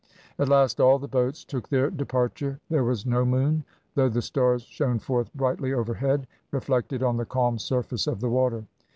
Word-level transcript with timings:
At 0.39 0.49
last 0.49 0.79
all 0.81 0.97
the 0.97 1.07
boats 1.07 1.45
took 1.45 1.69
their 1.69 1.91
departure. 1.91 2.59
There 2.71 2.83
was 2.83 3.05
no 3.05 3.23
moon, 3.23 3.63
though 3.93 4.09
the 4.09 4.23
stars 4.23 4.63
shone 4.63 4.97
forth 4.97 5.31
brightly 5.35 5.73
overhead, 5.73 6.25
reflected 6.49 7.03
on 7.03 7.17
the 7.17 7.25
calm 7.27 7.59
surface 7.59 8.07
of 8.07 8.19
the 8.19 8.27
water. 8.29 8.65